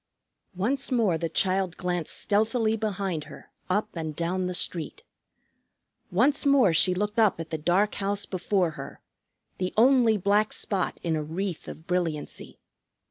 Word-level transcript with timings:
Once 0.55 0.91
more 0.91 1.15
the 1.15 1.29
child 1.29 1.77
glanced 1.77 2.17
stealthily 2.17 2.75
behind 2.75 3.25
her, 3.25 3.51
up 3.69 3.87
and 3.93 4.15
down 4.15 4.47
the 4.47 4.55
street. 4.55 5.03
Once 6.09 6.43
more 6.43 6.73
she 6.73 6.95
looked 6.95 7.19
up 7.19 7.39
at 7.39 7.51
the 7.51 7.57
dark 7.59 7.93
house 7.93 8.25
before 8.25 8.71
her, 8.71 8.99
the 9.59 9.71
only 9.77 10.17
black 10.17 10.53
spot 10.53 10.99
in 11.03 11.15
a 11.15 11.21
wreath 11.21 11.67
of 11.67 11.85
brilliancy. 11.85 12.57